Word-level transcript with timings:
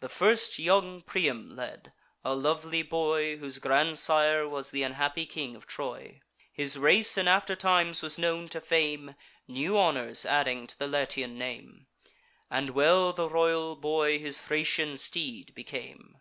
The 0.00 0.08
first 0.08 0.58
young 0.58 1.02
Priam 1.02 1.54
led; 1.54 1.92
a 2.24 2.34
lovely 2.34 2.80
boy, 2.82 3.36
Whose 3.36 3.58
grandsire 3.58 4.48
was 4.48 4.70
th' 4.70 4.76
unhappy 4.76 5.26
king 5.26 5.54
of 5.54 5.66
Troy; 5.66 6.22
His 6.50 6.78
race 6.78 7.18
in 7.18 7.28
after 7.28 7.54
times 7.54 8.00
was 8.00 8.18
known 8.18 8.48
to 8.48 8.60
fame, 8.62 9.16
New 9.46 9.76
honours 9.76 10.24
adding 10.24 10.66
to 10.66 10.78
the 10.78 10.88
Latian 10.88 11.36
name; 11.36 11.88
And 12.50 12.70
well 12.70 13.12
the 13.12 13.28
royal 13.28 13.76
boy 13.76 14.18
his 14.18 14.40
Thracian 14.40 14.96
steed 14.96 15.54
became. 15.54 16.16